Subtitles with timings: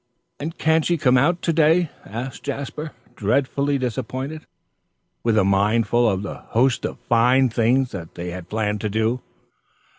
[0.39, 4.47] "And can't she come out, to day?" asked Jasper, dreadfully disappointed,
[5.23, 9.21] with a mind full of the host of fine things they had planned to do.